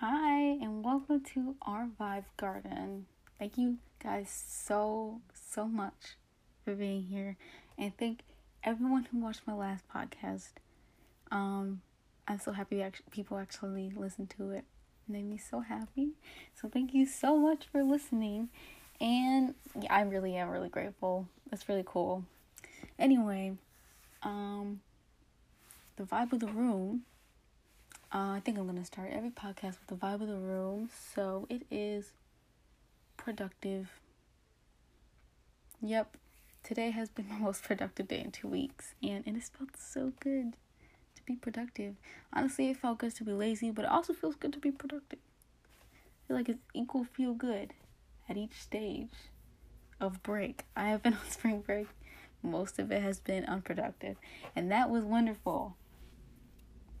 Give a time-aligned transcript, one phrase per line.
[0.00, 3.06] Hi, and welcome to our Vibe Garden.
[3.38, 6.16] Thank you guys so, so much
[6.62, 7.38] for being here.
[7.78, 8.20] And thank
[8.66, 10.50] everyone who watched my last podcast.
[11.30, 11.80] Um,
[12.28, 14.64] I'm so happy actually, people actually listened to it.
[15.08, 16.10] It made me so happy.
[16.60, 18.48] So thank you so much for listening.
[19.00, 21.28] And yeah, I really am really grateful.
[21.50, 22.24] That's really cool.
[22.98, 23.56] Anyway,
[24.22, 24.80] um,
[25.96, 27.04] the vibe of the room
[28.12, 30.88] uh, I think I'm to start every podcast with the vibe of the room.
[31.14, 32.12] So it is
[33.16, 33.90] productive.
[35.82, 36.16] Yep,
[36.66, 40.12] today has been my most productive day in two weeks, and it has felt so
[40.20, 40.54] good
[41.14, 41.94] to be productive.
[42.32, 45.20] Honestly, it felt good to be lazy, but it also feels good to be productive.
[45.94, 47.72] I feel like it's equal feel good
[48.28, 49.12] at each stage
[50.00, 50.64] of break.
[50.76, 51.86] I have been on spring break.
[52.42, 54.16] Most of it has been unproductive,
[54.54, 55.76] and that was wonderful.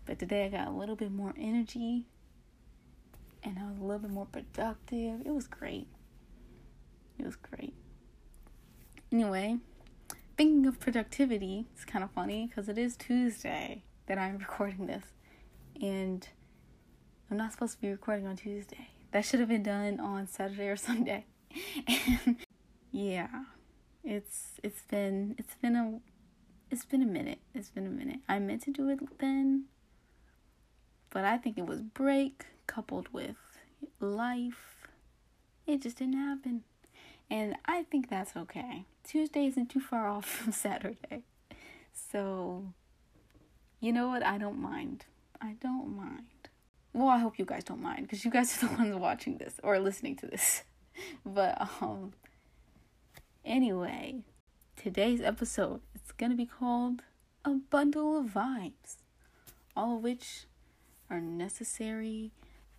[0.06, 2.04] But today I got a little bit more energy
[3.42, 5.20] and I was a little bit more productive.
[5.24, 5.88] It was great.
[7.18, 7.65] It was great.
[9.18, 9.56] Anyway,
[10.36, 15.04] thinking of productivity, it's kind of funny because it is Tuesday that I'm recording this.
[15.80, 16.28] And
[17.30, 18.90] I'm not supposed to be recording on Tuesday.
[19.12, 21.24] That should have been done on Saturday or Sunday.
[21.88, 22.36] and
[22.92, 23.44] yeah,
[24.04, 25.98] it's it's been it's been a
[26.70, 27.38] it's been a minute.
[27.54, 28.20] It's been a minute.
[28.28, 29.64] I meant to do it then,
[31.08, 33.36] but I think it was break coupled with
[33.98, 34.88] life.
[35.66, 36.64] It just didn't happen.
[37.30, 38.84] And I think that's okay.
[39.06, 41.22] Tuesday isn't too far off from Saturday.
[41.92, 42.72] So,
[43.80, 44.24] you know what?
[44.24, 45.06] I don't mind.
[45.40, 46.24] I don't mind.
[46.92, 49.60] Well, I hope you guys don't mind because you guys are the ones watching this
[49.62, 50.62] or listening to this.
[51.26, 52.14] But, um,
[53.44, 54.22] anyway,
[54.76, 57.02] today's episode is going to be called
[57.44, 58.96] A Bundle of Vibes,
[59.76, 60.46] all of which
[61.10, 62.30] are necessary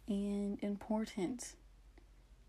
[0.07, 1.53] and important.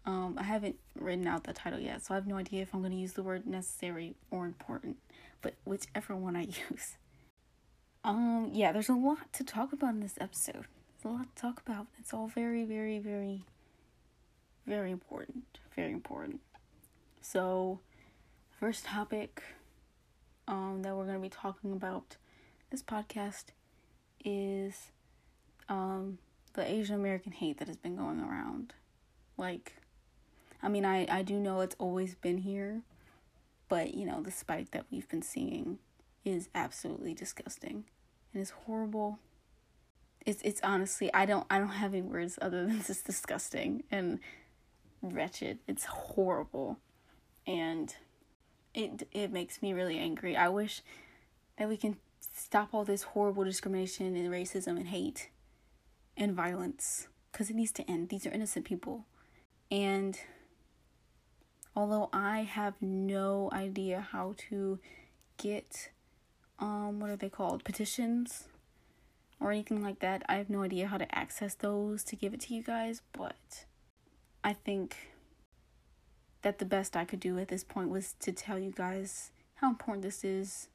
[0.08, 2.80] Um, I haven't written out the title yet, so I have no idea if I'm
[2.80, 4.96] going to use the word necessary or important,
[5.42, 6.96] but whichever one I use.
[8.04, 10.64] Um, yeah, there's a lot to talk about in this episode.
[11.02, 11.88] There's a lot to talk about.
[11.98, 13.44] It's all very, very, very,
[14.66, 15.58] very important.
[15.76, 16.40] Very important.
[17.20, 17.80] So,
[18.58, 19.42] first topic
[20.46, 22.16] um, that we're going to be talking about
[22.70, 23.48] this podcast
[24.24, 24.74] is
[25.68, 26.16] um,
[26.54, 28.72] the Asian American hate that has been going around.
[29.36, 29.74] Like,
[30.62, 32.82] I mean, I, I do know it's always been here,
[33.68, 35.78] but you know, the spike that we've been seeing
[36.24, 37.84] is absolutely disgusting
[38.32, 39.18] and it's horrible.
[40.26, 44.20] It's it's honestly I don't I don't have any words other than just disgusting and
[45.02, 45.58] wretched.
[45.66, 46.78] It's horrible.
[47.46, 47.94] And
[48.74, 50.36] it it makes me really angry.
[50.36, 50.82] I wish
[51.58, 51.96] that we can
[52.32, 55.30] stop all this horrible discrimination and racism and hate
[56.16, 58.08] and violence because it needs to end.
[58.08, 59.06] These are innocent people.
[59.70, 60.18] And
[61.78, 64.80] although I have no idea how to
[65.36, 65.90] get
[66.58, 68.48] um what are they called petitions
[69.38, 72.40] or anything like that, I have no idea how to access those to give it
[72.40, 73.64] to you guys, but
[74.42, 74.96] I think
[76.42, 79.68] that the best I could do at this point was to tell you guys how
[79.68, 80.66] important this is.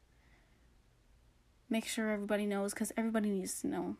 [1.70, 3.98] Make sure everybody knows because everybody needs to know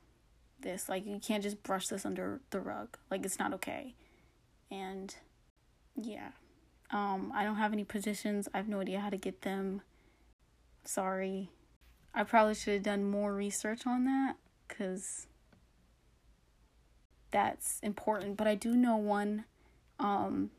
[0.62, 0.88] this.
[0.88, 2.98] Like, you can't just brush this under the rug.
[3.12, 3.96] Like, it's not okay.
[4.72, 5.14] And
[6.02, 6.30] yeah.
[6.94, 8.48] Um, I don't have any positions.
[8.54, 9.82] I have no idea how to get them.
[10.86, 11.50] Sorry.
[12.14, 14.36] I probably should have done more research on that
[14.68, 15.28] because
[17.32, 18.38] that's important.
[18.38, 19.46] But I do know one
[20.00, 20.52] um,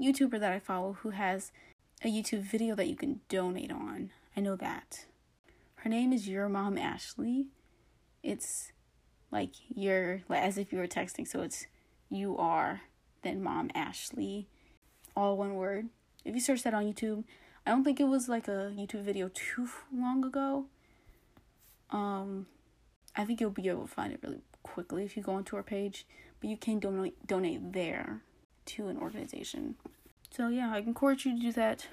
[0.00, 1.52] YouTuber that I follow who has
[2.04, 4.10] a YouTube video that you can donate on.
[4.36, 5.06] I know that.
[5.76, 7.46] Her name is Your Mom Ashley.
[8.24, 8.72] It's
[9.30, 11.66] like you're like as if you were texting so it's
[12.08, 12.82] you are
[13.22, 14.48] then mom ashley
[15.16, 15.88] all one word.
[16.24, 17.24] If you search that on youtube
[17.64, 20.66] i don't think it was like a youtube video too long ago.
[21.90, 22.46] Um
[23.14, 25.62] i think you'll be able to find it really quickly if you go onto our
[25.62, 26.06] page
[26.40, 28.22] but you can donate donate there
[28.66, 29.76] to an organization.
[30.30, 31.86] So yeah i encourage you to do that.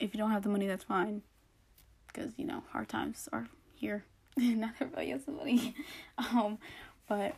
[0.00, 1.22] If you don't have the money that's fine.
[2.06, 4.04] Because you know hard times are here.
[4.36, 5.74] Not everybody has the money.
[6.18, 6.58] um,
[7.08, 7.36] but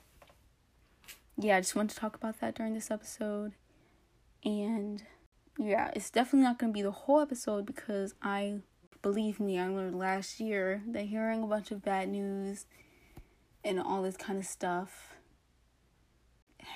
[1.38, 3.52] yeah, I just wanted to talk about that during this episode.
[4.44, 5.02] And
[5.58, 8.58] yeah, it's definitely not going to be the whole episode because I
[9.02, 12.66] believe me, I learned last year that hearing a bunch of bad news
[13.64, 15.14] and all this kind of stuff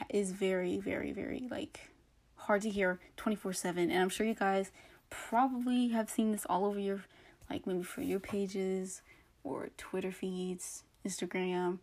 [0.08, 1.90] is very, very, very like
[2.36, 3.90] hard to hear 24 7.
[3.90, 4.72] And I'm sure you guys
[5.10, 7.04] probably have seen this all over your,
[7.50, 9.02] like maybe for your pages
[9.44, 11.78] or Twitter feeds, Instagram.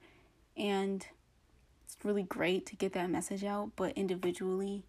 [0.56, 1.06] And
[1.86, 4.84] it's really great to get that message out, but individually,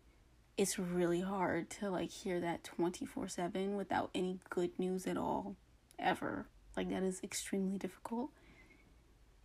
[0.59, 5.57] it's really hard to like hear that 24 7 without any good news at all
[5.99, 6.47] ever.
[6.77, 8.31] Like that is extremely difficult.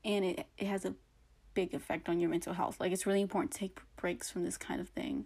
[0.03, 0.95] And it, it has a
[1.53, 2.79] big effect on your mental health.
[2.79, 5.25] Like it's really important to take breaks from this kind of thing.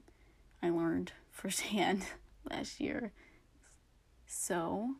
[0.61, 2.05] I learned firsthand
[2.49, 3.11] last year.
[4.27, 4.95] So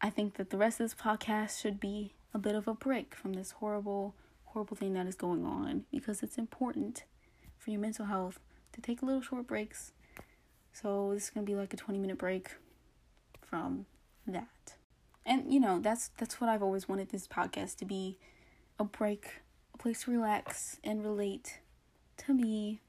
[0.00, 3.14] i think that the rest of this podcast should be a bit of a break
[3.14, 4.14] from this horrible
[4.46, 7.04] horrible thing that is going on because it's important
[7.58, 8.38] for your mental health
[8.72, 9.92] to take little short breaks
[10.80, 12.50] so this is gonna be like a 20 minute break
[13.40, 13.86] from
[14.26, 14.74] that.
[15.26, 18.18] And you know, that's that's what I've always wanted this podcast to be
[18.78, 19.42] a break,
[19.74, 21.60] a place to relax and relate
[22.18, 22.80] to me.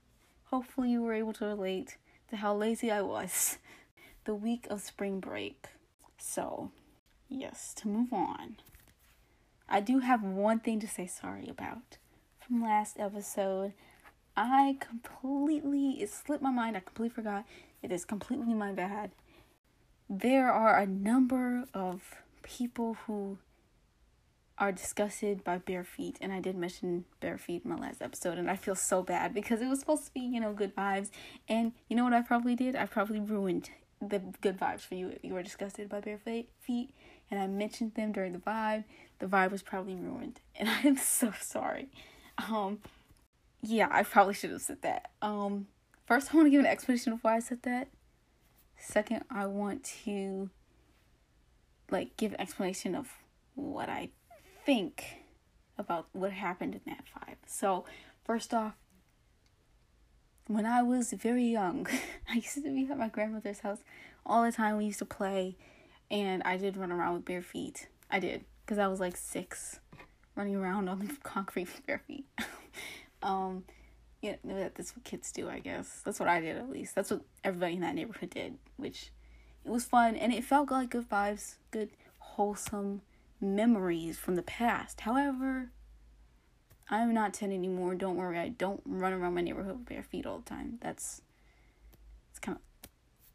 [0.46, 1.98] Hopefully you were able to relate
[2.30, 3.58] to how lazy I was
[4.26, 5.68] the week of spring break.
[6.18, 6.72] So,
[7.28, 8.58] yes, to move on.
[9.68, 11.98] I do have one thing to say sorry about
[12.40, 13.74] from last episode.
[14.36, 16.78] I completely, it slipped my mind.
[16.78, 17.46] I completely forgot
[17.82, 19.12] it is completely my bad.
[20.10, 23.38] There are a number of people who
[24.58, 28.38] are disgusted by bare feet, and I did mention bare feet in my last episode,
[28.38, 31.10] and I feel so bad because it was supposed to be, you know, good vibes.
[31.48, 32.76] And you know what I probably did?
[32.76, 33.70] I probably ruined
[34.02, 36.20] the good vibes for you if you were disgusted by bare
[36.60, 36.92] feet,
[37.32, 38.84] and I mentioned them during the vibe.
[39.20, 41.90] The vibe was probably ruined, and I am so sorry.
[42.38, 42.80] Um,
[43.62, 45.12] yeah, I probably should have said that.
[45.22, 45.68] Um,
[46.10, 47.88] First, I want to give an explanation of why I said that.
[48.80, 50.50] Second, I want to
[51.92, 53.12] like give an explanation of
[53.54, 54.10] what I
[54.66, 55.04] think
[55.78, 57.36] about what happened in that five.
[57.46, 57.86] So,
[58.26, 58.74] first off,
[60.48, 61.86] when I was very young,
[62.28, 63.84] I used to be at my grandmother's house
[64.26, 64.78] all the time.
[64.78, 65.58] We used to play,
[66.10, 67.88] and I did run around with bare feet.
[68.10, 69.80] I did because I was like six,
[70.34, 72.26] running around on the concrete with bare feet.
[73.22, 73.64] um,
[74.22, 76.02] yeah, know that that's what kids do, I guess.
[76.04, 76.96] That's what I did at least.
[76.96, 79.12] That's what everybody in that neighborhood did, which
[79.66, 83.02] it was fun and it felt like good vibes, good wholesome
[83.40, 85.02] memories from the past.
[85.02, 85.72] However,
[86.90, 87.96] I'm not 10 anymore.
[87.96, 88.40] Don't worry.
[88.40, 90.80] I don't run around my neighborhood with bare feet all the time.
[90.82, 91.22] That's
[92.32, 92.90] it's kind of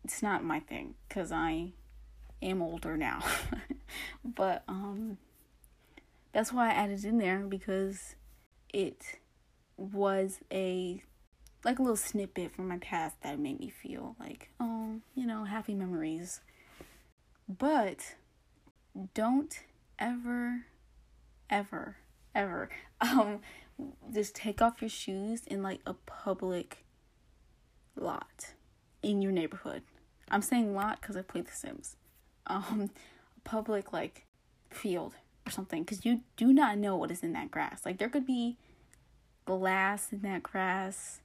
[0.04, 1.72] it's not my thing cuz I
[2.42, 3.22] am older now.
[4.24, 5.18] but um
[6.32, 8.16] that's why I added in there because
[8.72, 9.20] it
[9.76, 11.02] was a
[11.64, 15.44] like a little snippet from my past that made me feel like, oh, you know,
[15.44, 16.40] happy memories.
[17.48, 18.16] But
[19.14, 19.58] don't
[19.98, 20.66] ever,
[21.48, 21.96] ever,
[22.34, 22.68] ever,
[23.00, 23.40] um,
[24.12, 26.84] just take off your shoes in like a public
[27.96, 28.52] lot
[29.02, 29.82] in your neighborhood.
[30.30, 31.96] I'm saying lot because I play The Sims.
[32.46, 32.90] Um,
[33.44, 34.26] public like
[34.70, 35.14] field
[35.46, 37.82] or something because you do not know what is in that grass.
[37.84, 38.56] Like there could be
[39.44, 41.20] glass in that grass.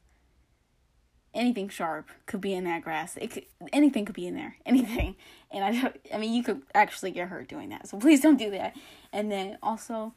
[1.33, 3.15] Anything sharp could be in that grass.
[3.17, 4.57] It could, anything could be in there.
[4.65, 5.15] Anything.
[5.51, 7.87] And I don't I mean you could actually get hurt doing that.
[7.87, 8.75] So please don't do that.
[9.13, 10.13] And then also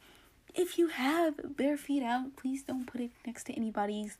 [0.55, 4.17] if you have bare feet out, please don't put it next to anybody's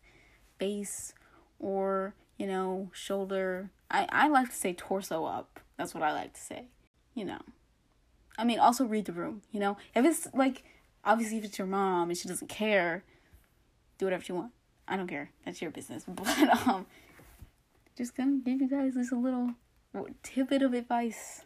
[0.58, 1.14] face
[1.60, 3.70] or, you know, shoulder.
[3.92, 5.60] I, I like to say torso up.
[5.78, 6.66] That's what I like to say.
[7.14, 7.42] You know.
[8.38, 9.78] I mean, also read the room, you know?
[9.94, 10.64] If it's like,
[11.06, 13.04] obviously, if it's your mom and she doesn't care,
[13.98, 14.52] do whatever you want.
[14.88, 15.30] I don't care.
[15.46, 16.06] That's your business.
[16.08, 16.86] But um,
[17.98, 19.52] just gonna give you guys just a little
[20.24, 21.46] tidbit of advice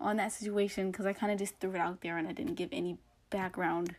[0.00, 2.54] on that situation because I kind of just threw it out there and I didn't
[2.54, 2.98] give any
[3.30, 3.96] background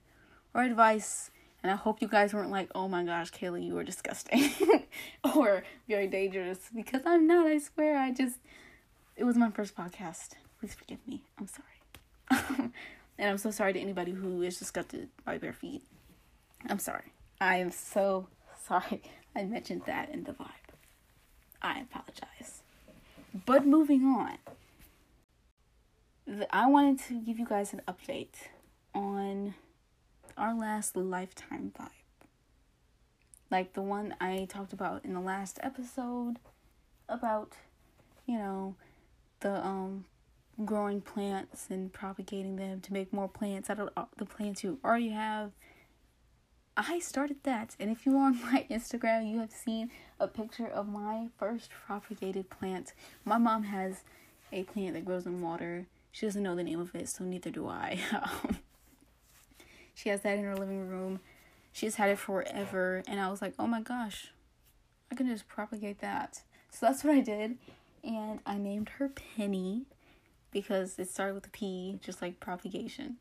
[0.53, 1.31] or advice.
[1.63, 4.51] And I hope you guys weren't like, oh my gosh, Kaylee, you are disgusting
[5.35, 7.97] or very dangerous because I'm not, I swear.
[7.97, 8.37] I just,
[9.15, 10.29] it was my first podcast.
[10.59, 11.23] Please forgive me.
[11.37, 12.71] I'm sorry.
[13.17, 15.83] and I'm so sorry to anybody who is disgusted by bare feet.
[16.69, 17.13] I'm sorry.
[17.39, 18.27] I am so
[18.67, 19.01] sorry
[19.35, 20.47] I mentioned that in the vibe.
[21.61, 22.61] I apologize.
[23.45, 24.37] But moving on,
[26.51, 28.35] I wanted to give you guys an update
[28.93, 29.53] on
[30.37, 31.89] our last lifetime vibe.
[33.49, 36.37] Like the one I talked about in the last episode
[37.07, 37.53] about,
[38.25, 38.75] you know,
[39.39, 40.05] the um
[40.65, 45.09] growing plants and propagating them to make more plants out of the plants you already
[45.09, 45.51] have
[46.77, 47.75] I started that.
[47.79, 52.49] And if you're on my Instagram, you have seen a picture of my first propagated
[52.49, 52.93] plant.
[53.25, 54.03] My mom has
[54.53, 55.87] a plant that grows in water.
[56.11, 57.99] She doesn't know the name of it, so neither do I.
[58.13, 58.57] Um,
[59.93, 61.21] she has that in her living room.
[61.71, 64.31] She's had it forever, and I was like, oh my gosh,
[65.11, 66.43] I can just propagate that.
[66.69, 67.57] So that's what I did,
[68.03, 69.85] and I named her Penny
[70.51, 73.17] because it started with a P, just like propagation.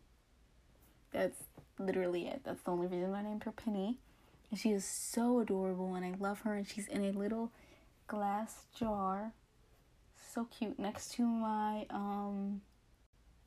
[1.13, 1.45] That's
[1.79, 2.43] literally it.
[2.45, 3.99] That's the only reason I named her Penny.
[4.51, 7.53] And she is so adorable, and I love her, and she's in a little
[8.07, 9.33] glass jar.
[10.33, 10.79] So cute.
[10.79, 12.61] Next to my, um,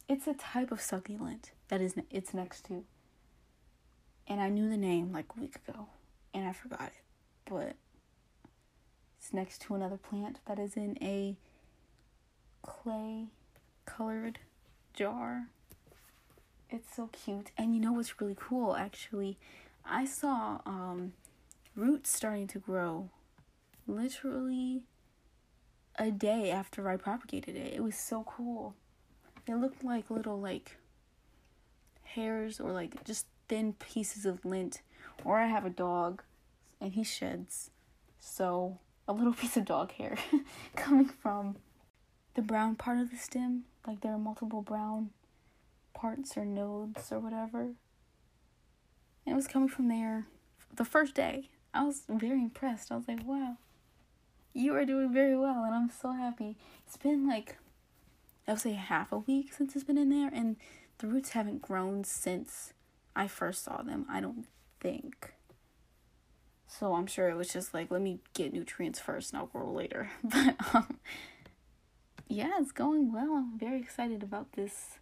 [0.08, 2.84] it's a type of succulent that is, it's next to.
[4.28, 5.88] And I knew the name like a week ago,
[6.34, 7.04] and I forgot it.
[7.50, 7.76] But
[9.18, 11.36] it's next to another plant that is in a
[12.62, 13.28] clay
[13.86, 14.40] colored
[14.94, 15.48] jar.
[16.72, 17.52] It's so cute.
[17.58, 19.38] And you know what's really cool actually?
[19.84, 21.14] I saw um,
[21.76, 23.10] roots starting to grow
[23.88, 24.84] literally
[25.96, 27.74] a day after I propagated it.
[27.74, 28.76] It was so cool.
[29.46, 30.78] They looked like little like
[32.04, 34.82] hairs or like just thin pieces of lint.
[35.26, 36.22] Or I have a dog
[36.80, 37.72] and he sheds.
[38.20, 40.18] So a little piece of dog hair
[40.76, 41.58] coming from
[42.36, 43.64] the brown part of the stem.
[43.88, 45.10] Like there are multiple brown
[46.00, 47.62] parts or nodes or whatever.
[49.26, 50.28] And it was coming from there
[50.74, 51.50] the first day.
[51.74, 52.92] I was very impressed.
[52.92, 53.58] I was like, wow,
[54.54, 55.64] you are doing very well.
[55.64, 56.58] And I'm so happy.
[56.88, 57.58] It's been like,
[58.48, 60.32] I would say half a week since it's been in there.
[60.34, 60.56] And
[60.98, 62.74] the roots haven't grown since
[63.16, 64.48] I first saw them, I don't
[64.80, 65.34] think.
[66.68, 69.72] So I'm sure it was just like, let me get nutrients first and I'll grow
[69.72, 70.12] later.
[70.24, 71.00] But um,
[72.28, 73.34] yeah, it's going well.
[73.34, 75.00] I'm very excited about this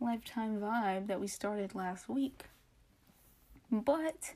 [0.00, 2.44] lifetime vibe that we started last week.
[3.70, 4.34] But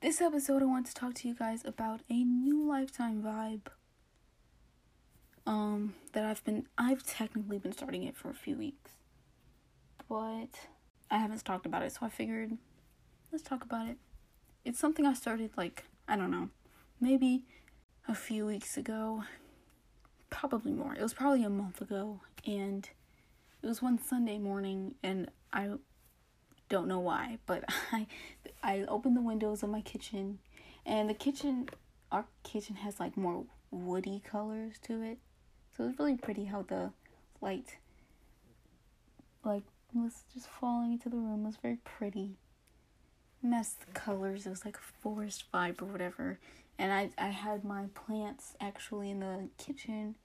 [0.00, 3.70] this episode, I want to talk to you guys about a new lifetime vibe.
[5.44, 8.92] Um, that I've been, I've technically been starting it for a few weeks,
[10.08, 10.68] but
[11.10, 12.56] I haven't talked about it, so I figured
[13.32, 13.96] let's talk about it.
[14.64, 16.50] It's something I started like, I don't know,
[17.00, 17.44] maybe
[18.06, 19.24] a few weeks ago,
[20.30, 20.94] probably more.
[20.94, 22.88] It was probably a month ago, and
[23.62, 25.70] it was one Sunday morning, and I
[26.68, 28.06] don't know why, but I
[28.62, 30.38] I opened the windows of my kitchen,
[30.84, 31.68] and the kitchen,
[32.10, 35.18] our kitchen has like more woody colors to it,
[35.76, 36.92] so it's really pretty how the
[37.40, 37.76] light
[39.44, 39.62] like
[39.94, 41.42] was just falling into the room.
[41.42, 42.36] It was very pretty.
[43.42, 44.46] Messed colors.
[44.46, 46.38] It was like a forest vibe or whatever.
[46.78, 50.16] And I I had my plants actually in the kitchen,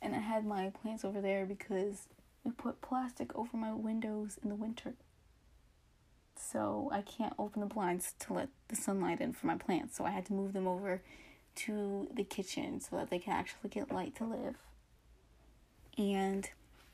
[0.00, 2.08] and I had my plants over there because
[2.44, 4.94] we put plastic over my windows in the winter.
[6.36, 9.96] So I can't open the blinds to let the sunlight in for my plants.
[9.96, 11.02] So I had to move them over
[11.54, 14.56] to the kitchen so that they can actually get light to live.
[15.96, 16.48] And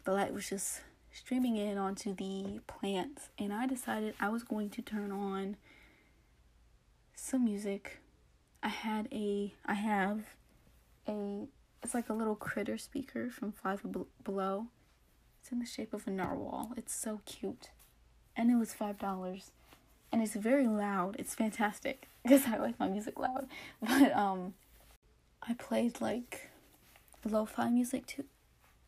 [0.05, 3.29] the light was just streaming in onto the plants.
[3.39, 5.57] And I decided I was going to turn on
[7.15, 7.99] some music.
[8.63, 10.25] I had a, I have
[11.07, 11.47] a,
[11.83, 13.85] it's like a little critter speaker from Five
[14.25, 14.67] Below
[15.49, 16.75] it's in the shape of a narwhal.
[16.77, 17.71] It's so cute.
[18.37, 19.51] And it was $5.
[20.13, 21.17] And it's very loud.
[21.19, 23.49] It's fantastic because I like my music loud.
[23.81, 24.53] But um
[25.43, 26.51] I played like
[27.25, 28.25] lo-fi music too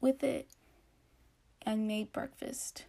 [0.02, 0.48] with it
[1.62, 2.84] and made breakfast.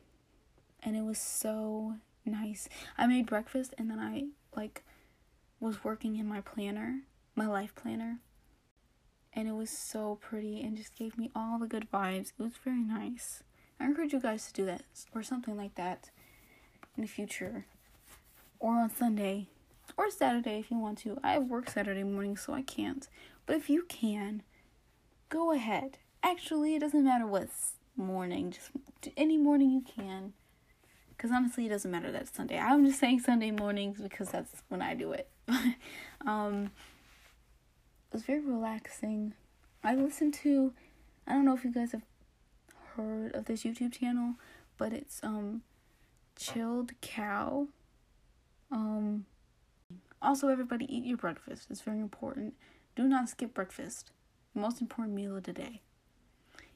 [0.84, 2.68] And it was so nice.
[2.98, 4.84] I made breakfast and then I like
[5.62, 7.04] was working in my planner,
[7.36, 8.20] my life planner.
[9.32, 12.34] And it was so pretty and just gave me all the good vibes.
[12.38, 13.44] It was very nice.
[13.82, 14.84] I encourage you guys to do that
[15.16, 16.12] or something like that
[16.96, 17.66] in the future
[18.60, 19.48] or on Sunday
[19.98, 21.18] or Saturday if you want to.
[21.24, 23.08] I have work Saturday morning, so I can't.
[23.48, 24.44] But if you can,
[25.30, 25.98] go ahead.
[26.22, 27.50] Actually, it doesn't matter what
[27.96, 28.70] morning, just
[29.18, 30.34] any morning you can.
[31.10, 32.60] Because honestly, it doesn't matter that Sunday.
[32.60, 35.28] I'm just saying Sunday mornings because that's when I do it.
[36.28, 39.34] um, it was very relaxing.
[39.84, 40.72] I listened to,
[41.26, 42.04] I don't know if you guys have
[42.96, 44.36] heard of this YouTube channel,
[44.78, 45.62] but it's um
[46.36, 47.68] chilled cow.
[48.72, 49.26] Um
[50.22, 51.68] also everybody eat your breakfast.
[51.70, 52.54] It's very important.
[52.96, 54.12] Do not skip breakfast.
[54.54, 55.82] Most important meal of the day.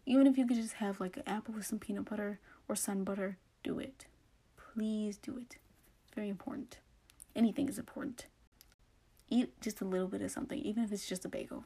[0.06, 3.04] Even if you could just have like an apple with some peanut butter or sun
[3.04, 4.06] butter, do it.
[4.58, 5.58] Please do it.
[6.06, 6.78] It's very important.
[7.36, 8.28] Anything is important.
[9.30, 11.66] Eat just a little bit of something, even if it's just a bagel.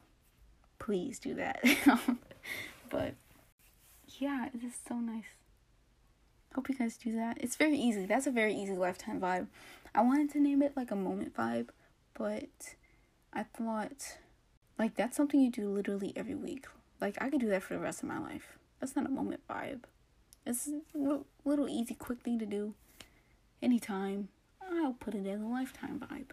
[0.78, 1.62] Please do that.
[2.90, 3.14] but
[4.20, 5.34] yeah, it is so nice.
[6.54, 7.38] Hope you guys do that.
[7.40, 8.06] It's very easy.
[8.06, 9.46] That's a very easy lifetime vibe.
[9.94, 11.68] I wanted to name it like a moment vibe,
[12.14, 12.74] but
[13.32, 14.18] I thought
[14.78, 16.66] like that's something you do literally every week.
[17.00, 18.58] Like I could do that for the rest of my life.
[18.80, 19.82] That's not a moment vibe.
[20.46, 22.74] It's a little easy, quick thing to do.
[23.62, 24.28] Anytime.
[24.72, 26.30] I'll put it in a lifetime vibe.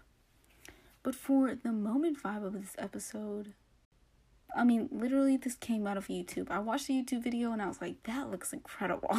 [1.01, 3.53] But for the moment vibe of this episode,
[4.55, 6.49] I mean, literally, this came out of YouTube.
[6.49, 9.15] I watched the YouTube video and I was like, that looks incredible.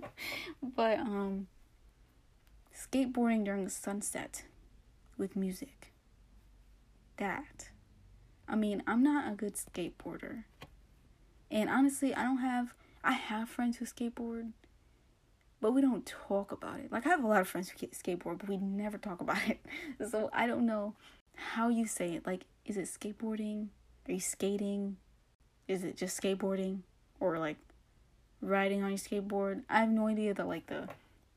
[0.62, 1.46] but, um,
[2.74, 4.44] skateboarding during the sunset
[5.16, 5.92] with music.
[7.18, 7.70] That.
[8.48, 10.44] I mean, I'm not a good skateboarder.
[11.50, 12.74] And honestly, I don't have,
[13.04, 14.52] I have friends who skateboard,
[15.60, 16.90] but we don't talk about it.
[16.90, 19.60] Like, I have a lot of friends who skateboard, but we never talk about it.
[20.10, 20.94] So I don't know
[21.34, 22.26] how you say it.
[22.26, 23.68] Like, is it skateboarding?
[24.08, 24.96] Are you skating?
[25.68, 26.80] Is it just skateboarding?
[27.20, 27.56] Or like
[28.40, 29.62] riding on your skateboard?
[29.70, 30.88] I have no idea the like the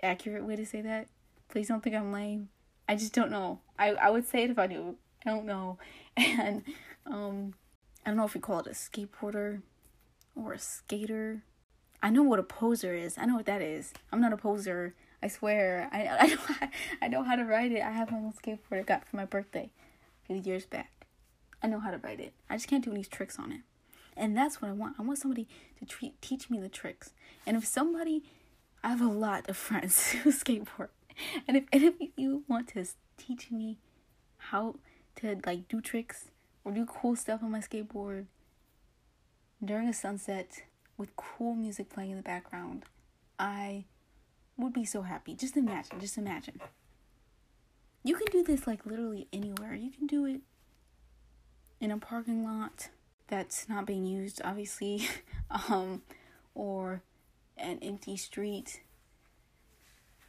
[0.01, 1.07] accurate way to say that.
[1.49, 2.49] Please don't think I'm lame.
[2.87, 3.59] I just don't know.
[3.77, 4.97] I, I would say it if I knew.
[5.25, 5.77] I don't know.
[6.17, 6.63] And
[7.05, 7.53] um
[8.05, 9.61] I don't know if you call it a skateboarder
[10.35, 11.43] or a skater.
[12.01, 13.17] I know what a poser is.
[13.17, 13.93] I know what that is.
[14.11, 14.95] I'm not a poser.
[15.21, 15.89] I swear.
[15.91, 16.69] I I know
[17.01, 17.81] I know how to ride it.
[17.81, 19.69] I have my own skateboard I got for my birthday
[20.23, 20.94] a few years back.
[21.65, 22.33] I know how to write it.
[22.47, 23.61] I just can't do any tricks on it.
[24.15, 24.97] And that's what I want.
[24.99, 25.47] I want somebody
[25.79, 27.09] to treat, teach me the tricks.
[27.47, 28.21] And if somebody,
[28.83, 30.89] I have a lot of friends who skateboard.
[31.47, 32.85] And if any of you want to
[33.17, 33.79] teach me
[34.37, 34.75] how
[35.15, 36.25] to like do tricks
[36.63, 38.27] or do cool stuff on my skateboard
[39.63, 40.65] during a sunset
[40.97, 42.83] with cool music playing in the background,
[43.39, 43.85] I
[44.55, 45.33] would be so happy.
[45.33, 46.61] Just imagine, just imagine.
[48.03, 49.73] You can do this like literally anywhere.
[49.73, 50.41] You can do it
[51.79, 52.89] in a parking lot
[53.27, 55.07] that's not being used, obviously,
[55.69, 56.01] um,
[56.53, 57.01] or
[57.57, 58.81] an empty street.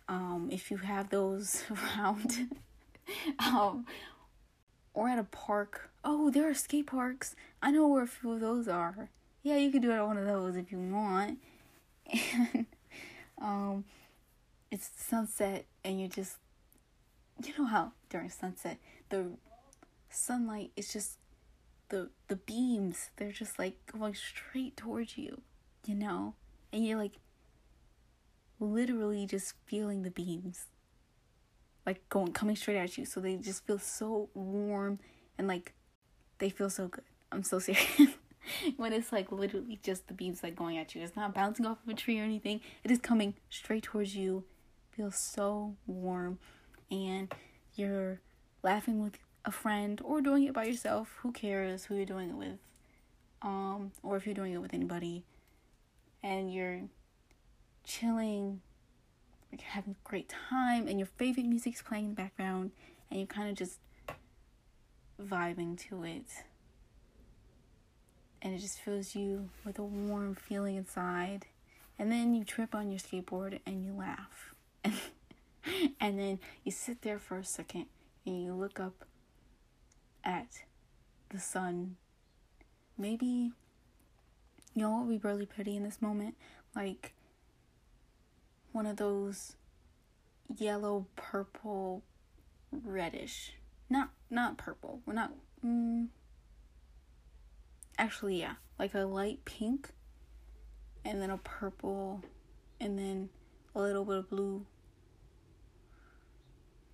[0.08, 2.56] Um, if you have those around,
[3.38, 3.86] um,
[4.94, 5.90] or at a park.
[6.04, 7.34] Oh, there are skate parks.
[7.60, 9.10] I know where a few of those are.
[9.42, 11.38] Yeah, you can do it at one of those if you want.
[12.10, 12.66] And
[13.40, 13.84] um,
[14.70, 16.36] it's sunset, and you're just,
[17.44, 18.78] you know how during sunset
[19.10, 19.26] the
[20.08, 21.18] sunlight is just
[21.88, 25.42] the the beams they're just like going straight towards you
[25.86, 26.34] you know?
[26.72, 27.12] And you're like
[28.58, 30.66] literally just feeling the beams
[31.84, 33.04] like going coming straight at you.
[33.04, 34.98] So they just feel so warm
[35.38, 35.74] and like
[36.38, 37.04] they feel so good.
[37.32, 37.86] I'm so serious.
[38.76, 41.02] When it's like literally just the beams like going at you.
[41.02, 42.60] It's not bouncing off of a tree or anything.
[42.84, 44.44] It is coming straight towards you.
[44.90, 46.38] Feels so warm.
[46.90, 47.32] And
[47.74, 48.20] you're
[48.62, 51.16] laughing with a friend or doing it by yourself.
[51.22, 52.58] Who cares who you're doing it with?
[53.40, 55.24] Um, or if you're doing it with anybody
[56.22, 56.82] and you're
[57.84, 58.60] chilling,
[59.52, 62.72] like having a great time, and your favorite music's playing in the background,
[63.08, 63.78] and you're kind of just
[65.22, 66.44] vibing to it.
[68.42, 71.46] And it just fills you with a warm feeling inside.
[71.98, 74.54] And then you trip on your skateboard and you laugh.
[76.00, 77.86] and then you sit there for a second
[78.26, 79.06] and you look up
[80.26, 80.64] at
[81.30, 81.96] the sun.
[82.98, 83.52] Maybe,
[84.74, 86.34] you know what would be really pretty in this moment?
[86.74, 87.14] Like
[88.72, 89.56] one of those
[90.54, 92.02] yellow, purple,
[92.70, 93.54] reddish.
[93.88, 95.00] Not not purple.
[95.06, 95.32] We're not.
[95.64, 96.08] Mm,
[97.96, 99.90] actually, yeah, like a light pink,
[101.04, 102.22] and then a purple,
[102.80, 103.28] and then
[103.74, 104.66] a little bit of blue.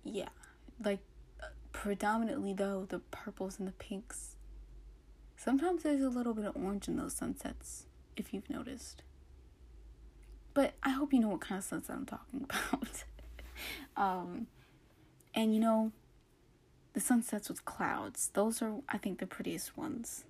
[0.03, 0.29] Yeah,
[0.83, 0.99] like
[1.83, 4.37] predominantly though the purples and the pinks.
[5.35, 9.03] Sometimes there's a little bit of orange in those sunsets, if you've noticed.
[10.53, 13.03] But I hope you know what kind of sunset I'm talking about.
[13.97, 14.47] um,
[15.35, 15.91] and you know,
[16.93, 20.23] the sunsets with clouds, those are, I think, the prettiest ones.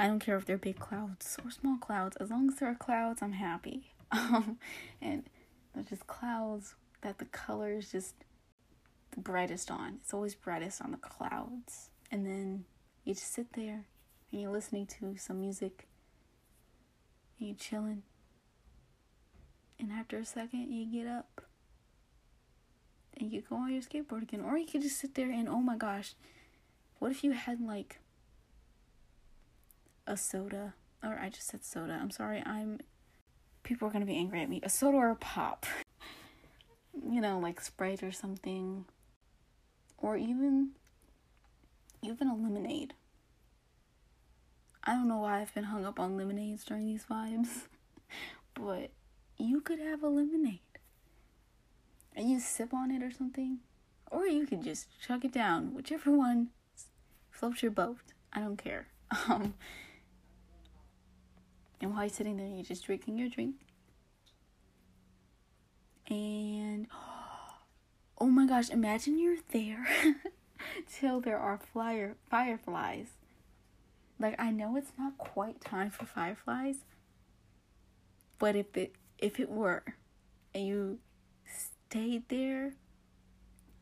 [0.00, 2.16] I don't care if they're big clouds or small clouds.
[2.16, 3.92] As long as there are clouds, I'm happy.
[4.10, 4.58] Um,
[5.02, 5.24] and
[5.74, 8.14] they're just clouds that the colors just
[9.20, 9.98] brightest on.
[10.02, 11.90] It's always brightest on the clouds.
[12.10, 12.64] And then
[13.04, 13.86] you just sit there
[14.32, 15.86] and you're listening to some music
[17.38, 18.02] and you're chilling.
[19.78, 21.42] And after a second, you get up
[23.16, 24.40] and you go on your skateboard again.
[24.40, 26.14] Or you could just sit there and, oh my gosh,
[26.98, 28.00] what if you had like
[30.06, 30.74] a soda?
[31.02, 31.98] Or I just said soda.
[32.00, 32.80] I'm sorry, I'm.
[33.62, 34.60] People are gonna be angry at me.
[34.62, 35.66] A soda or a pop.
[37.10, 38.84] you know, like Sprite or something
[40.04, 40.68] or even
[42.02, 42.92] even a lemonade.
[44.84, 47.62] I don't know why I've been hung up on lemonades during these vibes,
[48.54, 48.90] but
[49.38, 50.60] you could have a lemonade
[52.14, 53.60] and you sip on it or something,
[54.10, 56.50] or you could just chuck it down, whichever one
[57.30, 58.12] floats your boat.
[58.32, 58.88] I don't care.
[59.28, 59.54] Um,
[61.80, 63.54] and while you're sitting there, you're just drinking your drink,
[66.08, 66.88] And
[68.18, 69.86] oh my gosh, imagine you're there
[70.92, 73.08] till there are flyer fireflies.
[74.18, 76.76] Like I know it's not quite time for fireflies,
[78.38, 79.84] but if it if it were
[80.54, 80.98] and you
[81.46, 82.74] stayed there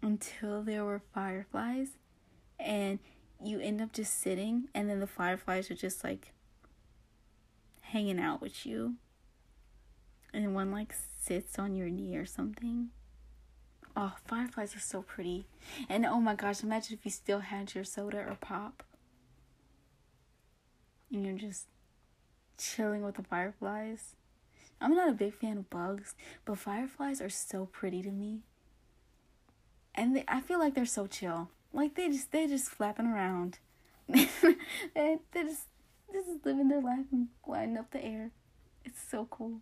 [0.03, 1.89] until there were fireflies
[2.59, 2.99] and
[3.45, 6.33] you end up just sitting and then the fireflies are just like
[7.81, 8.95] hanging out with you
[10.33, 12.89] and one like sits on your knee or something
[13.97, 15.47] oh fireflies are so pretty
[15.89, 18.83] and oh my gosh imagine if you still had your soda or pop
[21.13, 21.67] and you're just
[22.59, 24.15] chilling with the fireflies
[24.81, 28.41] i'm not a big fan of bugs but fireflies are so pretty to me
[29.95, 33.59] and they, i feel like they're so chill like they just they just flapping around.
[34.09, 34.29] they
[34.95, 35.69] they just
[36.13, 38.31] just living their life and gliding up the air.
[38.85, 39.61] It's so cool.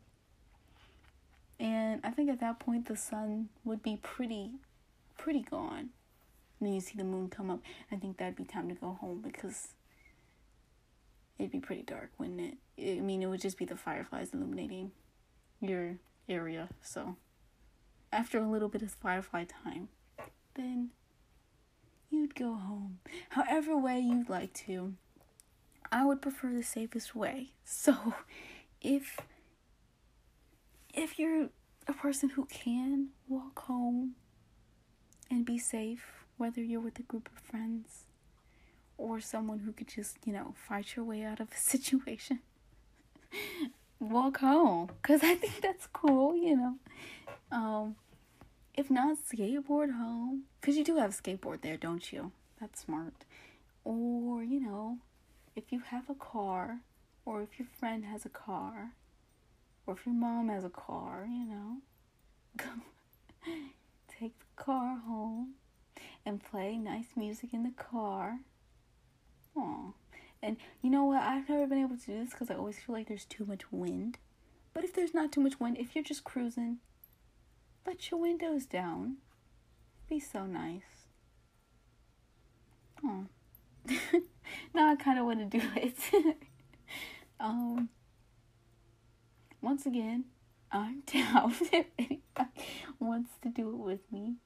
[1.60, 4.52] And I think at that point the sun would be pretty
[5.18, 5.90] pretty gone.
[6.58, 7.60] And then you see the moon come up.
[7.92, 9.74] I think that'd be time to go home because
[11.38, 12.98] it'd be pretty dark, wouldn't it?
[12.98, 14.92] I mean, it would just be the fireflies illuminating
[15.60, 15.96] your
[16.28, 16.70] area.
[16.82, 17.16] So
[18.10, 19.88] after a little bit of firefly time,
[20.54, 20.90] then
[22.10, 23.00] you'd go home.
[23.30, 24.94] However way you'd like to.
[25.92, 27.50] I would prefer the safest way.
[27.64, 28.14] So,
[28.80, 29.18] if
[30.94, 31.48] if you're
[31.86, 34.14] a person who can walk home
[35.30, 38.04] and be safe, whether you're with a group of friends
[38.96, 42.40] or someone who could just, you know, fight your way out of a situation,
[43.98, 44.90] walk home.
[45.02, 46.74] Cuz I think that's cool, you know.
[47.50, 47.96] Um
[48.74, 50.44] if not skateboard home.
[50.60, 52.32] Because you do have a skateboard there don't you?
[52.60, 53.24] That's smart.
[53.84, 54.98] Or you know
[55.56, 56.80] if you have a car
[57.24, 58.92] or if your friend has a car
[59.90, 61.76] or if your mom has a car you know
[62.56, 62.66] go
[64.20, 65.54] take the car home
[66.24, 68.38] and play nice music in the car
[69.56, 69.92] Aww.
[70.42, 72.94] and you know what i've never been able to do this because i always feel
[72.94, 74.18] like there's too much wind
[74.72, 76.78] but if there's not too much wind if you're just cruising
[77.86, 79.16] let your windows down.
[80.08, 81.08] Be so nice.
[83.04, 83.26] Oh.
[84.74, 85.96] now I kind of want to do it.
[87.40, 87.88] um.
[89.62, 90.24] Once again,
[90.72, 92.50] I'm down if anybody
[92.98, 94.36] wants to do it with me.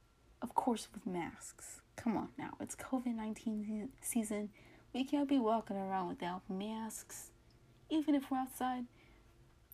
[0.43, 1.81] Of course, with masks.
[1.97, 4.51] Come on now, it's COVID 19 season.
[4.93, 7.31] We can't be walking around without masks.
[7.91, 8.85] Even if we're outside,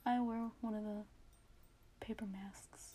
[0.04, 1.04] I wear one of the
[2.00, 2.94] paper masks.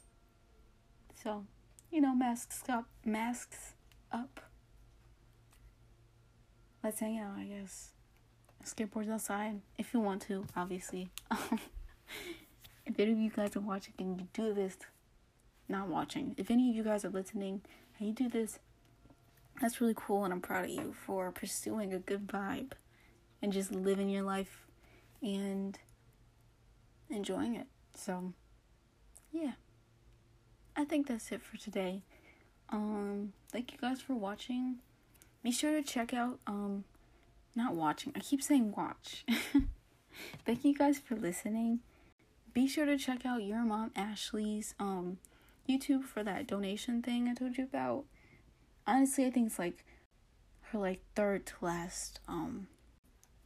[1.24, 1.46] So,
[1.92, 3.74] you know, masks up, masks
[4.12, 4.42] up.
[6.84, 7.92] Let's hang out, I guess.
[8.64, 11.10] Skateboards outside, if you want to, obviously.
[12.86, 14.78] if any of you guys are watching and you do this,
[15.68, 17.62] not watching, if any of you guys are listening
[17.98, 18.60] and you do this,
[19.62, 22.74] that's really cool, and I'm proud of you for pursuing a good vibe
[23.42, 24.66] and just living your life
[25.22, 25.78] and
[27.10, 27.68] enjoying it.
[27.96, 28.34] So,
[29.32, 29.54] yeah.
[30.76, 32.02] I think that's it for today.
[32.70, 34.78] Um, thank you guys for watching.
[35.44, 36.84] Be sure to check out um
[37.56, 38.12] not watching.
[38.16, 39.24] I keep saying watch.
[40.46, 41.80] thank you guys for listening.
[42.56, 45.18] Be sure to check out your mom Ashley's um
[45.70, 48.06] YouTube for that donation thing I told you about.
[48.88, 49.84] Honestly, I think it's like
[50.72, 52.68] her like third to last um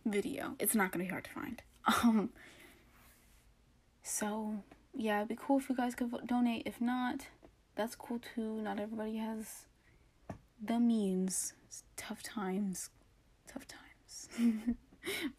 [0.06, 0.56] video.
[0.60, 1.62] It's not gonna be hard to find.
[2.04, 2.30] Um
[4.04, 6.64] so yeah, it'd be cool if you guys could donate.
[6.68, 7.26] If not,
[7.76, 8.62] that's cool too.
[8.62, 9.66] Not everybody has
[10.64, 11.54] the means.
[11.68, 12.92] It's tough times.
[13.48, 14.30] Tough times.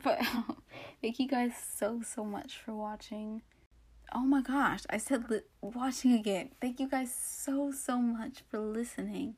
[0.02, 0.56] but um,
[1.02, 3.42] thank you guys so, so much for watching.
[4.12, 6.51] Oh my gosh, I said li- watching again.
[6.61, 9.37] Thank you guys so, so much for listening.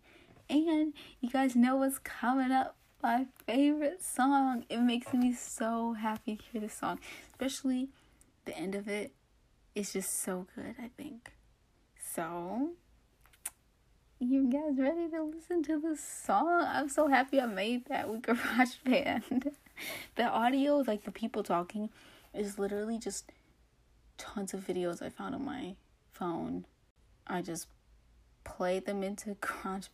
[0.48, 2.76] And you guys know what's coming up.
[3.02, 4.64] My favorite song.
[4.68, 7.00] It makes me so happy to hear this song,
[7.32, 7.88] especially
[8.44, 9.12] the end of it
[9.74, 11.32] it's just so good, I think.
[12.14, 12.72] So,
[14.18, 16.64] you guys ready to listen to this song?
[16.66, 19.52] I'm so happy I made that with GarageBand.
[20.16, 21.88] the audio, like the people talking,
[22.34, 23.32] is literally just
[24.22, 25.74] tons of videos I found on my
[26.12, 26.64] phone.
[27.26, 27.66] I just
[28.44, 29.88] played them into GarageBand.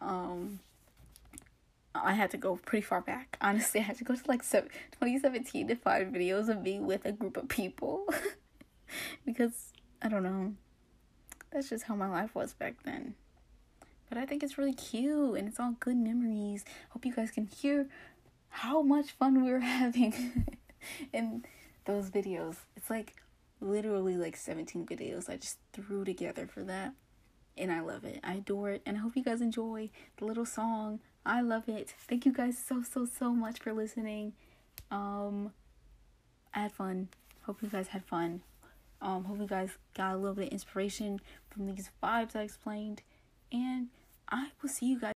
[0.00, 0.60] Um,
[1.94, 3.38] I had to go pretty far back.
[3.40, 7.12] Honestly, I had to go to like 2017 to find videos of me with a
[7.12, 8.06] group of people.
[9.24, 10.54] because I don't know.
[11.52, 13.14] That's just how my life was back then.
[14.08, 16.64] But I think it's really cute and it's all good memories.
[16.90, 17.88] Hope you guys can hear
[18.48, 20.44] how much fun we were having
[21.12, 21.44] in
[21.86, 22.56] those videos.
[22.76, 23.14] It's like
[23.60, 26.92] literally like 17 videos I just threw together for that.
[27.56, 28.20] And I love it.
[28.22, 28.82] I adore it.
[28.84, 31.00] And I hope you guys enjoy the little song.
[31.24, 31.94] I love it.
[32.06, 34.34] Thank you guys so, so, so much for listening.
[34.90, 35.52] Um,
[36.52, 37.08] I had fun.
[37.42, 38.42] Hope you guys had fun.
[39.00, 41.20] Um, hope you guys got a little bit of inspiration
[41.50, 43.02] from these vibes I explained.
[43.50, 43.88] And
[44.28, 45.14] I will see you guys.